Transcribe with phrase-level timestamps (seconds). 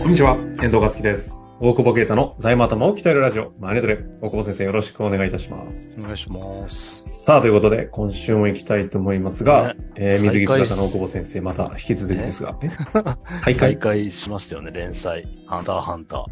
[0.00, 1.44] こんにちは、遠藤和樹です。
[1.60, 3.98] 大久保啓太の財務頭を鍛えるラジオ、マネトレ。
[4.22, 5.94] 大久保先生よろしくお願いいたします。
[5.98, 7.04] お願いします。
[7.06, 12.68] さあ、ということで、今週も行きたいと思いますが、ねえー、水着姿の大久保先生、また引き続きですが、 え？
[12.68, 15.26] 大 再会開しましたよね、連載。
[15.46, 16.24] ハンターハンター。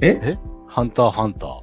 [0.00, 0.20] え？
[0.22, 0.38] え？
[0.66, 1.60] ハンターハンター。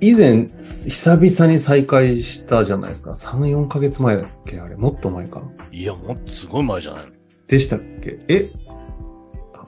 [0.00, 3.12] 以前、久々に再開したじゃないですか。
[3.12, 5.46] 3、4ヶ月前だっけあれ、もっと前かな。
[5.72, 7.12] いや、もっとすごい前じゃないの？
[7.48, 8.18] でしたっけ？
[8.28, 8.48] え？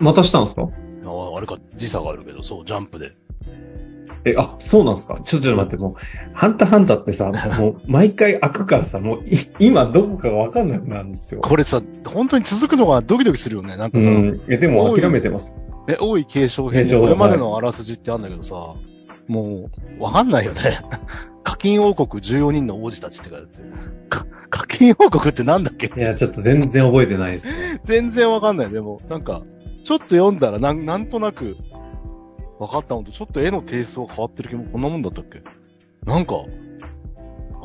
[0.00, 0.62] またしたんですか？
[1.04, 3.12] ああれか、時差があるけど、そう、ジャンプで。
[4.24, 5.20] え、あ、そうなんですか？
[5.22, 11.40] ちょっと待って、もう、ハンターハンターってさ、もう、毎回開くからさ、もうい、今どこかがわかんなくなるんですよ。
[11.40, 13.76] これさ、本当に続くのがドキドキするよね。
[13.76, 14.40] なんかさ、うん。
[14.48, 15.54] え、でも諦めてます。
[15.88, 18.54] え、多い継承編で、これまでのあらすじってあるんだけどさ、
[19.28, 20.80] もう、わかんないよね。
[21.44, 23.58] 課金王国14人の王子たちって書いてあって。
[24.08, 25.86] か課金王国ってなんだっけ？
[25.96, 27.46] いや、ちょっと全然覚えてないです。
[27.84, 28.70] 全然わかんない。
[28.70, 29.42] でも、なんか、
[29.88, 31.56] ちょっと読んだらなん、なんとなく、
[32.58, 35.42] わかったのと、ちょっと絵のテイストが変わってる気も、こんなもんだったっけ？
[36.04, 36.44] なんか、わ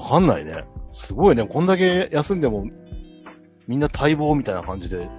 [0.07, 0.63] かんないね。
[0.91, 1.45] すごいね。
[1.45, 2.63] こんだけ休んでも、
[3.67, 5.09] みんな待望みたいな感じで。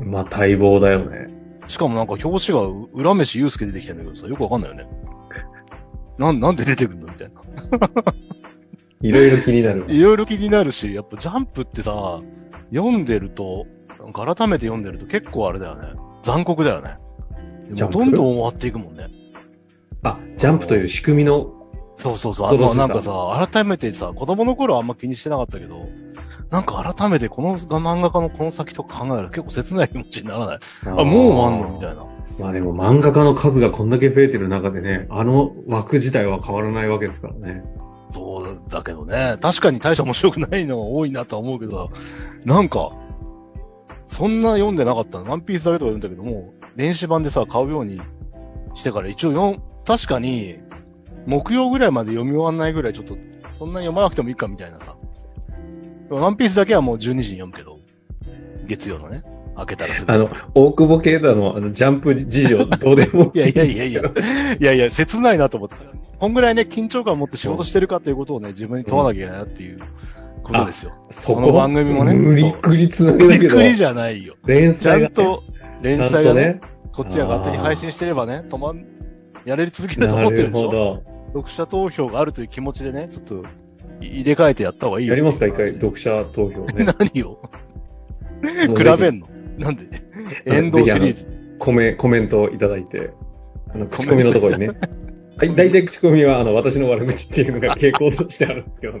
[0.00, 1.28] まあ、待望だよね。
[1.68, 4.88] しかもなんか表紙が、浦飯祐介出てきてんだけどさ、よくわかんないよね。
[6.18, 7.06] なん、なんで出てくるの？
[7.06, 7.42] みたいな。
[9.02, 9.86] いろいろ気になるわ。
[9.92, 12.18] いろいろ気になるし、やっぱジャンプってさ、
[12.74, 13.66] 読んでると、
[14.12, 16.09] 改めて読んでると結構あれだよね。
[16.22, 16.98] 残酷だよね。
[17.70, 19.08] どんどん終わっていくもんね。
[20.02, 21.52] あ、ジャンプという仕組みの、
[21.96, 22.48] そうそうそう。
[22.48, 25.88] あなんかさ、改めてさ、子供の頃はあんま気にしてなかったけど、
[26.50, 30.58] なんか改めてこの漫画家のこの先とか考えると結構切ない気持ちにならない？
[30.86, 32.06] あ、もう終わんのみたいな。
[32.38, 37.62] まあでも漫画家の数がこんだけ増えてる中でね、あの枠自体は変わらないわけですからね。
[38.10, 39.36] そうだけどね。
[39.40, 41.90] 確かに大して面白くないのが多いなとは思うけど、
[42.44, 42.90] なんか、
[44.10, 45.30] そんな読んでなかったの。
[45.30, 48.00] ワンピースだけとか読んだけども、電子版でさ、買うように
[48.74, 50.58] してから一応読ん、確かに、
[51.26, 53.16] 木曜ぐらいまで読み終わんないぐらいちょっと、
[53.54, 54.96] そんな読まなくてもいいかみたいなさ。
[56.10, 57.78] ワンピースだけはもう12時に読むけど、
[58.66, 59.22] 月曜のね、
[59.54, 60.12] 開けたらすぐ。
[60.12, 65.76] あの、大久保啓太のあのジャンプ事情どうでも いやいやいやいや、いやいや、切ないなと思って。
[66.18, 69.78] こんぐらいね、緊張感を持って仕事してるかということをね、自分に問わなきゃいけないなっていう
[70.42, 70.92] ことですよ。
[71.10, 71.40] そここ？
[71.42, 73.56] の番組もね無理くりつなげけど。
[73.56, 74.34] っくりじゃないよ。
[74.44, 75.42] ちゃ連載が、ね、んと、
[75.82, 76.72] 連ちゃん載がね、とね。
[76.92, 78.84] こっちが勝手に配信してればね、止まん、
[79.44, 81.02] やれ続けるとな思ってるるでしょほど。
[81.28, 83.42] 読者投票があるという気持ちでね、ちょっと、
[84.00, 85.12] 入れ替えてやった方がいいよ。
[85.12, 85.46] やりますか？
[85.46, 86.86] 一回、読者投票ね。
[86.98, 87.38] 何を？
[88.42, 89.28] 比べんの？
[89.58, 89.86] なんで？
[90.46, 91.56] エンドシリーズ。
[91.58, 93.12] コメ、コメントをいただいて、
[93.74, 94.70] あの、口コミのところにね。
[95.36, 98.98] はい、大体口コミは、あの、私の悪口っていうのが傾向としてあるんですけど、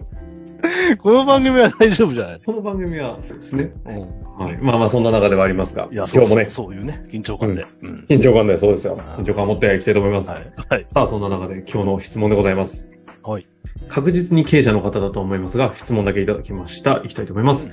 [0.98, 3.72] この番組は大丈夫じゃないこの番組は、そうですね。
[3.86, 4.44] うん。
[4.44, 4.58] はい。
[4.60, 7.64] まあまあ、そんな中ではありますが、いや、今日もね、そういうね、緊張感で。
[7.82, 8.06] うん。
[8.08, 8.98] 緊張感で、そうですよ。
[9.18, 10.30] 緊張感を持っていきたいと思います。
[10.30, 10.52] はい。
[10.68, 10.84] はい。
[10.84, 12.90] さあ、そんな中で今日の質問でございます。
[13.22, 13.46] はい。
[13.88, 17.02] 確実に経営者の方だと思いますが、質問だけいただきました。
[17.04, 17.70] いきたいと思います。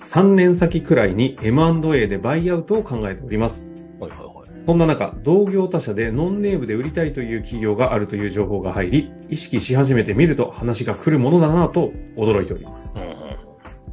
[0.00, 3.68] 3年先くらいに M&A でバイアウトを考えております。
[4.00, 4.48] はいはいはい。
[4.66, 12.96] そんな中、同業他社でノンネームで売りたいという企業があるという情報が入り、意識し始めてみると話が来るものだなと驚いております。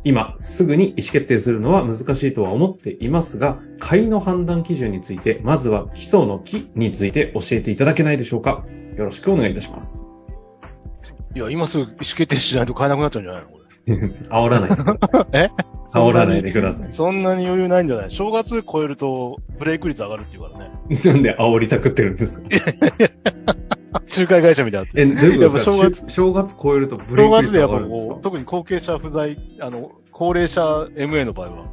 [0.03, 8.65] 今、すぐに意思決定するのは難しいとは思っていますが、買いの判断基準について、まずは基礎の木について教えていただけないでしょうか
[8.97, 10.05] よろしくお願いいたします。
[11.35, 13.49] いや、今すぐ意思決定しないと買えなくなっちゃうんじゃないの？
[13.49, 13.55] こ
[14.29, 14.69] 煽らない。
[15.33, 15.49] え？
[15.91, 16.93] 煽らないでください。
[16.93, 18.11] そんなに余裕ないんじゃない？
[18.11, 20.71] 正月超えると、ブレイク率上がるっていうからね。
[21.03, 22.47] なんで煽りたくってるんですか？
[24.09, 25.15] 仲介会社みたいになってえ、る。
[25.15, 30.61] どういうこと正正正月超えるとブレイ正ク率月でやっぱこう、特に後継者不在、あの、高齢者
[30.95, 31.65] MA の場合は、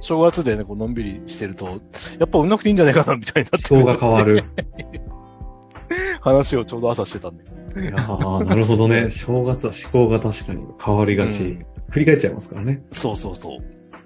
[0.00, 1.80] 正月でね、こう、のんびりしてると、
[2.18, 4.44] やっぱ売んなくていいんじゃないかな、みたいになって思考が変わる。
[6.20, 7.44] 話をちょうど朝してたんで。
[7.82, 9.10] いやーなるほどね。
[9.12, 11.42] 正月は思考が確かに変わりがち。
[11.42, 12.82] うん振り返っちゃいますからね。
[12.92, 13.60] そうそうそう。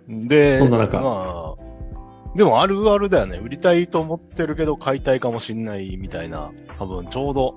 [0.09, 3.39] で、そんな中まあ、でもあるあるだよね。
[3.39, 7.55] 売りたいと思ってるけど買いたいかもしんないみたいな、多分ちょうど、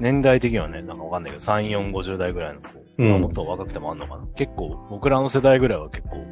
[0.00, 2.68] 年代的にはね、なんかわかんないけど、3、4、50代ぐらいの子、
[2.98, 4.26] うんまあもっと若くてもあんのかな。
[4.34, 6.24] 結構、僕らの世代ぐらいは結構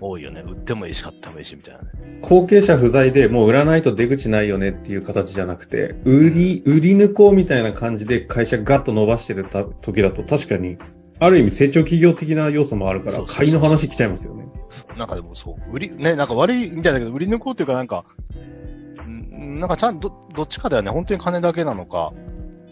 [0.00, 0.42] 多いよね。
[0.46, 1.88] 売ってもいいし、買ってもいいし、みたいなね。
[2.22, 10.76] 後継者不在でもう売らないと出口ないよねっていう形じゃなくて、売り、売り抜こうみたいな感じで会社ガッと伸ばしてるた時だと確かに、
[11.18, 14.46] ある意味成長企業的な要素もあるから、買いの話来ちゃいますよね。
[14.98, 18.04] なんかでもそう、売り、ね、なんか悪いみたいだけど、売り抜こうっていうかなんか、
[19.06, 20.90] んなんかちゃんと、どっちかだよね。
[20.90, 22.12] 本当に金だけなのか、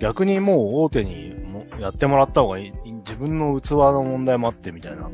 [0.04, 2.92] 逆にもう大手にもやってもらった方がいい。
[2.92, 5.10] 自分の器の問題もあってみたいな。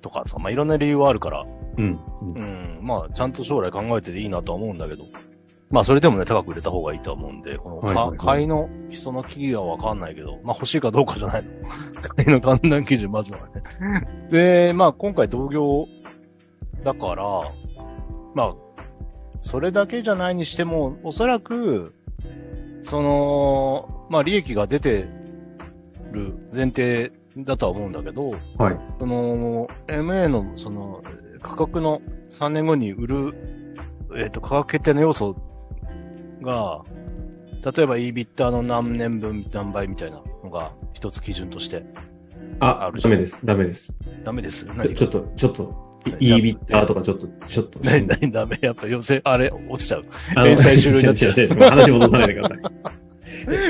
[0.00, 1.44] とかさ、まあ、いろんな理由はあるから、
[1.76, 2.00] うん。
[2.22, 5.04] うんうん、まあ、ちゃんと将来考えてていいなとは思うんだけど。
[5.68, 11.50] まあそれでもね、高く売れた方がいいとは思うんで、この、はいはいはいか買いの基礎の企業はわかんないけど、まあ欲しいかどうかじゃないの。
[12.16, 13.62] 買いの判断基準まずはね。
[14.30, 15.86] で、まあ今回同業
[16.82, 17.24] だから、
[18.34, 18.54] まあ、
[19.42, 21.94] それだけじゃないにしても、おそらく、
[22.82, 25.08] その、まあ利益が出て
[26.12, 28.78] る前提だとは思うんだけど、はい。
[28.98, 31.02] その、MA の、その、
[31.40, 33.34] 価格の3年後に売る、
[34.16, 35.36] えっ、と、価格決定の要素
[36.42, 36.82] が、
[37.64, 41.84] 例えば EBITDA の何年分何倍みたいなのが一つ基準として、
[42.60, 43.46] あある、ダメです。
[43.46, 43.94] ダメです。
[44.24, 44.66] ダメです。
[44.94, 47.78] ちょっと、ちょっと、はいじゃあ E ビッターとかちょっと、ちょっと。
[47.82, 50.04] 何、何ダメやっぱ要請、あれ、落ちちゃう。
[50.34, 52.58] あの連載終了になっちゃう 違う違う違う話戻さないでください。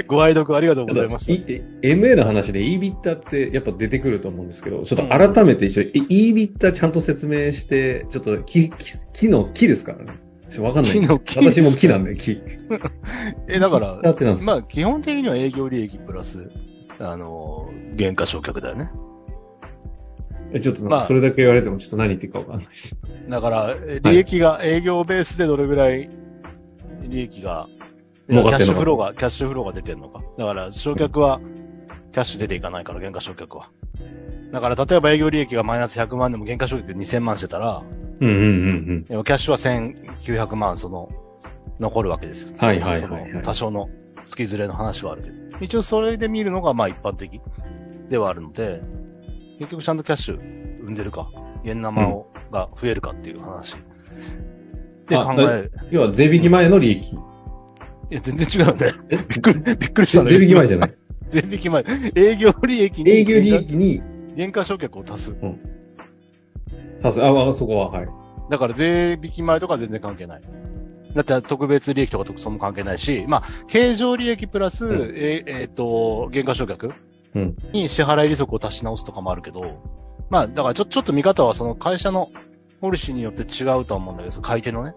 [0.06, 1.32] ご愛読ありがとうございました。
[1.32, 8.74] い MA の話で E ビッターってやっぱ出てくると思うんですけど、ちょっと改めて一緒に、E ビッターちゃんと説明して、ちょっと木、木
[9.14, 10.12] 木の木ですからね。
[10.50, 10.92] ちょわかんない。
[10.92, 12.38] 木の木私も木なんで、木。
[13.48, 14.52] え、だから、だってなんですか？
[14.52, 16.50] まあ、基本的には営業利益プラス、
[16.98, 18.90] あの、原価償却だよね。
[20.54, 23.00] えちょっとなんまあかそれだけ言われてもちょっと何言ってるかわかんないです。
[23.28, 26.10] だから、え利益が、営業ベースでどれぐらい
[27.02, 27.68] 利益が、
[28.28, 30.22] キャッシュフローが、キャッシュフローが出てんのか。
[30.38, 31.40] だから、償却は、
[32.12, 33.70] キャッシュ出ていかないから、原価償却は。
[34.52, 37.82] だから、例えば営業利益がマイナス100万でも原価償却2000万してたら、
[38.20, 38.46] うんうんう
[38.92, 41.10] んでもキャッシュは1900万、その、
[41.80, 42.54] 残るわけですよ。
[42.58, 43.88] はいはいはいはいその多少の
[44.26, 45.64] 月ずれの話はあるけど。
[45.64, 47.40] 一応それで見るのが、まあ一般的
[48.08, 48.82] ではあるので、
[49.62, 50.40] 結局ちゃんとキャッシュ
[50.82, 51.28] 生んでるか、
[51.64, 53.76] 現生を、が増えるかっていう話。
[55.06, 55.70] であ考え。
[55.92, 57.12] 要は税引き前の利益。
[57.12, 57.18] い
[58.10, 58.92] や、全然違うね。
[59.28, 60.30] びっくり、びっくりしたね。
[60.30, 60.94] 税引き前じゃない。
[61.28, 61.84] 税引き前。
[62.16, 63.10] 営業利益に。
[63.10, 64.02] 営業利益に、
[64.36, 65.36] 原価償却を足す。
[67.04, 68.08] 足す、あ、あそこは、はい。
[68.50, 70.42] だから税引き前とか全然関係ない。
[71.14, 77.11] だって特別利益とか特損も関係ないし、まあ、経常利益プラス、んええーっと、原価償却うん。
[77.34, 79.80] に支払い利息を足し直すとかもあるけど、
[80.30, 82.30] まあ、だからちょ、ちょっと見方はその会社の
[82.80, 84.94] ポリシーによって違うとは思うんだけど、買い手のね。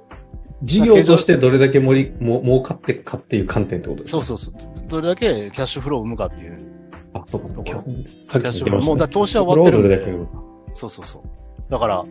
[0.63, 4.87] 事業としてどれだけ盛り、も、儲かってかっていう観点ってことですかそうそうそう。
[4.87, 6.57] どれだけキャッシュフローを生むかっていう。
[7.13, 7.63] あ、そうか、そうか。
[7.63, 8.83] キャッシュフロー。
[8.83, 10.27] もうだ投資は終わってるんで
[10.73, 11.71] そうそうそう。
[11.71, 12.05] だから、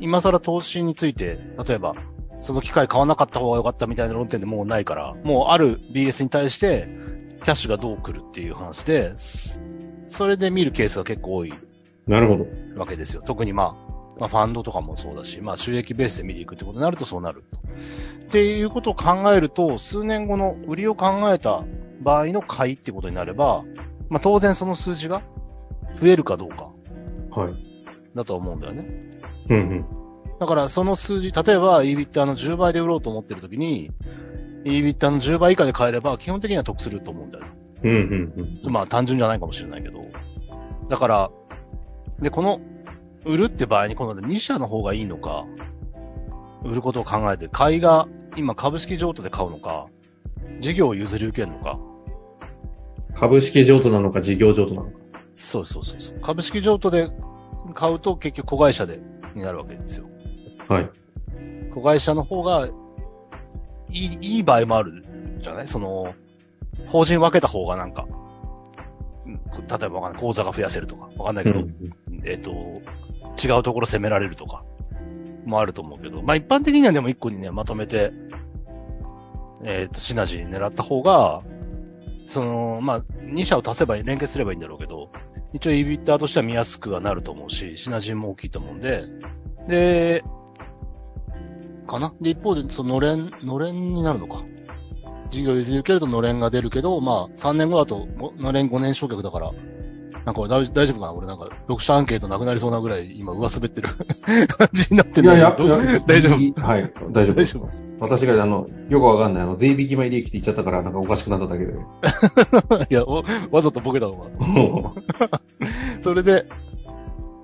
[0.00, 1.94] 今更投資について、例えば、
[2.40, 6.88] その機械買わなかった方が良かったみたいな論点でもうないから、もうある BS に対して、
[7.42, 9.62] キャッシュがどう来るっていう話で、す
[10.08, 11.54] それで見るケースが結構多い
[12.06, 12.46] なるほど。
[12.78, 13.22] わけですよ。
[13.24, 17.44] 特にまあ、まあファンドとかもそうだし、まあ収益ベースで見ていくってことになるとそうなる。
[18.22, 21.64] っていうことを考えると、数年後の売りを考えた
[22.00, 23.64] 場合の買いってことになれば、
[24.08, 25.22] まあ当然その数字が
[26.00, 26.70] 増えるかどうか
[27.30, 27.54] はい。
[28.14, 28.86] だと思うんだよね。
[29.48, 29.86] うんうん。
[30.40, 33.90] だからその数字、例えば EBITDA の10倍で売ろうと思ってるときに、
[34.64, 37.44] EBITDA の10倍以下で買えれば基本的には得すると思うんだよ。
[37.82, 38.32] うんうん
[38.66, 38.72] うん。
[38.72, 40.04] まあ単純じゃないかもしれないけど。
[40.88, 41.30] だから、
[42.20, 42.60] で、この、
[43.24, 45.46] 売るって場合にこの2社の方がいいのか、
[46.64, 49.86] 売ることを考えて、買いが今株式譲渡で買うのか、
[50.60, 51.78] 事業を譲り受けるのか。
[53.14, 54.98] 株式譲渡なのか事業譲渡なのか。
[55.36, 56.20] そうそうそうそう。
[56.20, 57.10] 株式譲渡で
[57.74, 59.00] 買うと結局子会社で、
[59.34, 60.06] になるわけですよ。
[60.68, 60.90] はい。
[61.72, 62.68] 子会社の方が、
[63.90, 65.04] いい、いい場合もある
[65.40, 65.68] じゃない？
[65.68, 66.14] その、
[66.88, 68.06] 法人分けた方がなんか、
[69.26, 69.34] うん。
[69.34, 71.74] 例えばわかんない、口座が増やせるとか、わかんないけど、うん
[72.24, 72.50] えっ、と、
[73.42, 74.64] 違うところ攻められるとか、
[75.44, 78.12] もあると思うけど、まあ一般的にはでも一個にね、まとめて、
[79.64, 81.42] えっ、と、シナジーに狙った方が、
[82.26, 85.10] その、まあ、2社を足せば、連結すればいいんだろうけど、
[85.52, 89.04] 一応 EBITDA としては見やすくはなると思うし、シナジーも大きいと思うんで、
[89.66, 90.22] で、
[91.90, 92.14] かな。
[92.20, 94.38] で、一方で、その、のれん、のれんになるのか。
[95.30, 99.50] 事業譲り受けるとのれんが出るけど、まあ、3年後だと、ものれん5年償却だから、
[100.24, 101.12] なんか俺大大丈夫かな？
[101.14, 103.88] 俺なんか、読者アンケートなくなりそうなぐらい、今、上滑ってる。
[104.48, 105.56] 感じになっているいや、いや
[106.06, 106.40] 大丈夫？
[106.40, 107.34] いはい、大丈夫。
[107.34, 107.64] 大丈夫？
[107.64, 107.84] です。
[108.00, 111.72] 私が、あの、よくわかんない、あの、税引き前利益って言っちゃったから、なんかおかしくなっただけで。
[112.90, 115.40] いや、おわざとボケたのか。
[116.04, 116.46] それで、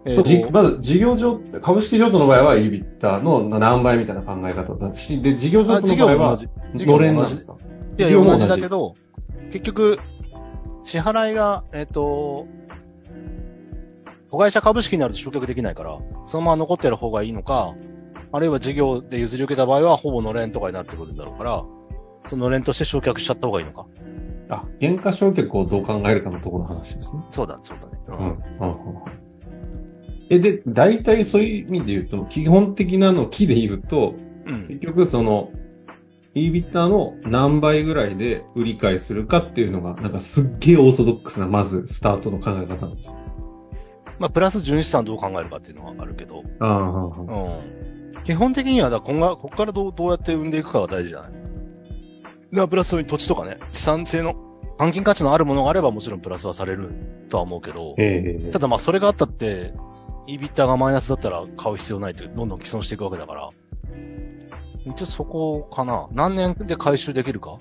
[0.09, 6.37] えーまず、事業譲、株式譲渡の場合は、イビッターの何倍みたいな考え方だし、で、事業譲あ渡の場合はのも同
[6.79, 7.57] じれんなんですか
[7.99, 8.95] いや、事業も同じ同じだけど、
[9.51, 9.99] 結局、
[10.85, 12.47] 支払いが、えっ、と、
[14.31, 17.75] 子会社株式になると償却できないから、そのまま残ってる方がいいのか、
[18.31, 21.65] あるいは事業で譲り受けた場合は、ほぼのれんとかになってくるんだろうから、
[22.29, 23.87] そののれんとして償却しちゃった方がいいのか。
[24.51, 27.25] あ、原価償却をどう考えるかのところの話ですね。
[27.33, 27.99] そうだ、そうだね。
[28.09, 28.17] うん。
[28.17, 29.26] うんうん
[30.29, 34.15] え、で、大体そういう意味で言うと、基本的なの木で言うと、
[34.47, 34.67] うん。
[34.69, 35.51] 結局その、
[36.35, 43.13] e ビッターの何倍ぐらいで売り買いするかっていうのが、なんかすっげえオーソドックスな、まずスタートの考え方なんです。
[44.19, 46.43] まあ、プラス純資産どう考えるかっていうのはあるけど。
[46.61, 47.21] ああ、
[48.17, 48.25] うん。
[48.25, 51.31] 基本的には、だ今後、ここからどう、どうやって生んでいくかが大事じゃない？
[51.33, 51.41] だか
[52.53, 54.35] らプラスそういう土地とかね、資産性の、
[54.79, 56.91] 換金価値のあるものがあればもちろんプラスはされる
[57.31, 59.73] とは思うけど、ええただまあそれがあったって、
[60.27, 63.51] e ビッターがマイナスだったら買う必要ないって、どんどん既存していくわけだから。
[64.85, 66.09] 一応そこかな。
[66.13, 67.59] 何年で回収できるか？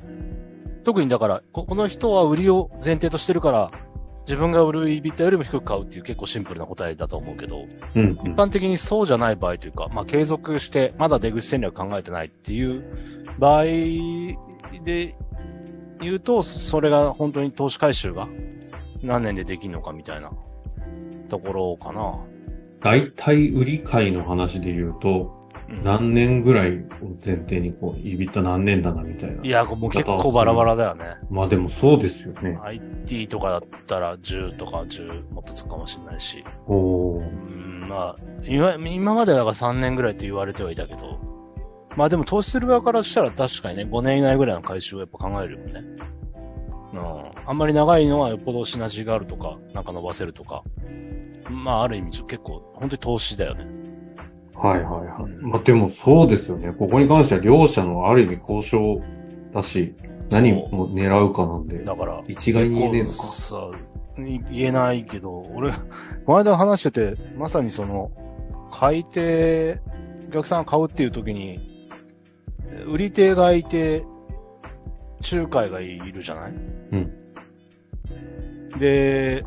[0.84, 3.72] 特にだから、ここの人は売りを前提としてるから、
[4.28, 8.20] 自分が売る e ビッターよりも低く買うっていう結構シンプルな答えだと思うけど、うん、うん一。
[8.36, 12.84] 般的にそうじゃない場合というか、まあ継続して、まだ出口戦略考えてないっていう
[13.40, 13.64] 場合
[14.84, 15.16] で
[16.00, 18.28] 言うと、それが本当に投資回収が
[19.02, 20.32] 何年でできるのかみたいな
[21.30, 22.20] ところかな。
[22.80, 25.46] 大体売り買いの話で言うと、うん
[25.84, 29.44] 何年ぐらいを前提にこう、イビッタ何年だなみたいな。
[29.44, 31.16] いや、もう結構バラバラだよね。
[31.30, 32.60] まあでもそうですよね。
[32.62, 36.44] IT とかだったら10とか10もっとつくかもしれないし。
[36.68, 37.22] おー。
[37.22, 41.20] うん、まあ、今、今までだから3年ぐらいって言われてはいたけど、
[41.96, 45.84] まあでも投資する側からしたら確かにね、5年以内ぐらいの回収をやっぱ考えるよね。
[46.94, 47.32] うん。
[47.48, 50.64] あんまり長いのはよっぽどシナジーがあるとか、なんか伸ばせるとか。
[51.50, 53.66] まあある意味結構、本当に投資だよね。
[54.56, 55.32] はいはいはい。
[55.32, 56.72] うんまあでもそうですよね。
[56.72, 59.02] ここに関しては両者のある意味交渉
[59.54, 59.96] だし、
[60.32, 63.14] 何を狙うかなんで、だから、一概に言えねえのか。
[63.14, 63.72] さ、
[64.18, 65.72] に言えないけど、俺、
[66.26, 68.12] この間話してて、まさにその、
[68.72, 69.82] 買い手、
[70.30, 71.60] お客さんが買うっていう時に、
[72.88, 74.04] 売り手がいて、
[75.32, 76.54] 仲介がいるじゃない？
[76.54, 76.56] う
[76.98, 77.12] ん。
[78.80, 79.44] で、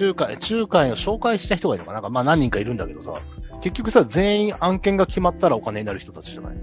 [0.00, 2.00] 仲介、仲介を紹介した人がいるのかな？
[2.00, 3.14] なんかまあ何人かいるんだけどさ、
[3.60, 6.56] 結局さ、全員案件が決まったらお金になる人たちじゃない？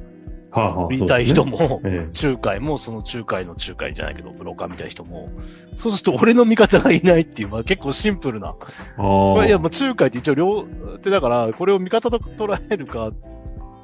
[0.51, 0.87] はあはあ。
[0.87, 1.59] 売りたい人も。
[1.59, 5.29] も、え仲介も、その仲介の仲介じゃないけど、ブローカーみたいな人も、
[5.75, 8.55] そうすると俺の味方がいないっていう、まあ結構シンプルな。
[8.59, 8.73] え。
[8.97, 9.45] ああ。
[9.45, 10.65] いや、もう仲介って一応両
[11.03, 13.11] 手だから、これを味方と捉えるか、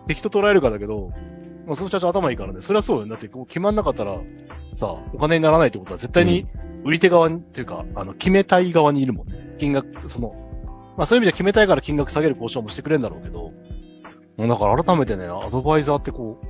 [0.08, 1.12] 敵と捉えるかだけど、
[1.68, 3.08] まあその社長頭いいからね、それはそうよ。
[3.08, 4.18] だってこう決まんなかったら、
[4.74, 6.48] さ、お金にならないってことは絶対に
[6.86, 9.56] 売り手側に、っていうか、あの、決めたい側にいるもんね。
[9.58, 10.36] 金額、その、
[10.96, 13.52] まあそういう意味では決めたいから金額下げる交渉もしてくれるんだろうけど、
[14.38, 16.46] もうだから改めてね、アドバイザーってこう、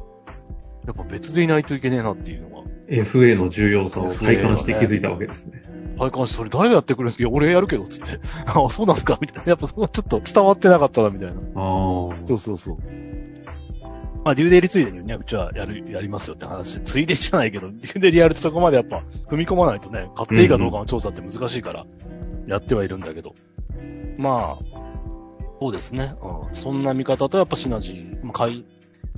[0.85, 5.63] やっぱ別でいないといけねえなっていうのが、FA の重要さを体感して気づいたわけですね。
[5.97, 7.23] 体感して、それ誰がやってくれるんですか？
[7.23, 8.19] いや、俺やるけど、つって。
[8.45, 9.17] あ、そうなんすか？
[9.21, 9.49] みたいな。
[9.51, 11.35] やっぱそこはちょっと伝わってなかったな、みたいな。
[11.35, 12.21] ああ。
[12.21, 12.77] そうそうそう。
[14.25, 16.79] まあ、デューデリついでにね、うちはやる、やりますよって話。
[16.79, 21.85] ついでじゃないけど、デューデリやるとそこまでやっぱ踏み込まないとね、買っていいかどうかの調査って難しいから、
[22.47, 23.35] やってはいるんだけど。
[24.17, 24.85] まあ、
[25.61, 26.15] そうですね。
[26.23, 26.53] うん。
[26.55, 28.65] そんな見方とやっぱシナジー、まあ、買い、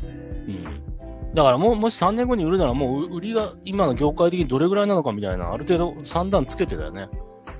[0.03, 1.33] うん。
[1.33, 7.07] だからもう、もし3年後に売るならもう売りが今の業界的にどれぐらいなのかみたいな、ある程度3段つけてだよね。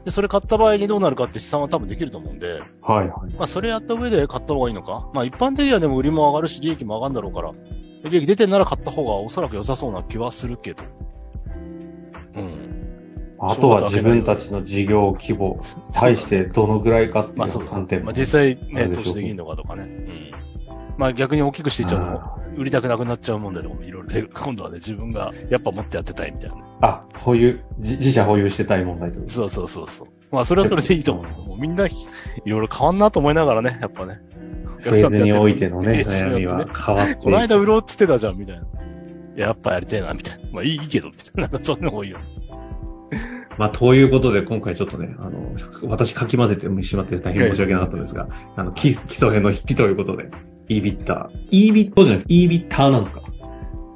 [0.08, 3.34] で、それ買った場合にどうなるかって試算は多分できると思うんで、はいはい。
[3.34, 5.10] まあ、それやった上で買った方がいいのか。
[5.14, 7.52] まあ、一般的にはでも売りも上がるし、利益も上がるんだろうから、
[8.10, 10.84] 利益出てんなら買った方がおそらく良さそうな気はするけど。
[12.36, 12.50] うん。
[13.38, 15.60] あとは自分たちの事業規模、
[15.92, 19.84] 対してどのぐらいかっていまあ、そうう観点まあ、実際ね、あれでしょう投資できるのかとかね。
[19.84, 20.32] うん。
[20.96, 26.64] まあ、逆に大きくしていっちゃうと売りたくなくなっちゃうもんで、でもいろいろで、今度はね、自分がやっぱ持ってやってたいみたいなね。
[26.82, 29.28] あ、保有、自自社保有してたい問題と？
[29.28, 30.08] そうそうそうそう。
[30.32, 31.26] まあ、それはそれでいいと思う。
[31.48, 31.90] もうみんな、い
[32.46, 34.22] ろいろ変わんなと思いながらね、やっぱね。
[34.80, 38.62] フェーズにおいてのね、悩みは変わってこの間売ろうっつってたじゃん、みたいな。
[38.62, 40.44] いややっぱやりたいな、みたいな。
[40.52, 41.42] まあいいけど、みたいな。
[41.44, 42.18] なんかそんな方がいいよ。
[43.58, 50.30] まあ、ということで、今回ちょっとね、あの、私かき混ぜてしまって大変申し訳なかったんですが、あの、基基礎編の筆記ということで、
[50.68, 51.48] e ビッター。
[51.52, 53.22] e ビットじゃなくて e ビッターなんですか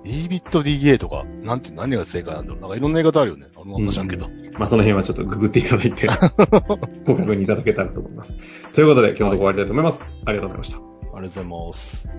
[0.05, 2.61] ？E ビット DA とか、なんて、何が正解なんだろう。
[2.61, 3.47] なんかいろんな言い方あるよね。
[3.55, 4.29] あの、あんま知らんけど。
[4.57, 8.37] まあ、その辺はちょっとググっていただいて、ご確認いただけたらと思います。
[8.73, 10.11] ということで、今日のとこ終わりたいと思います。
[10.25, 10.77] ありがとうございました。
[10.77, 12.09] ありがとうございます。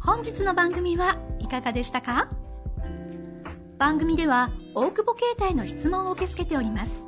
[0.00, 2.30] 本日の番組はいかがでしたか？
[3.78, 7.07] 番組では大久保携帯の質問を受け付けております